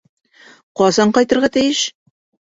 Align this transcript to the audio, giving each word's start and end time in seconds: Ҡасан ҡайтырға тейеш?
Ҡасан 0.79 1.13
ҡайтырға 1.17 1.49
тейеш? 1.57 1.83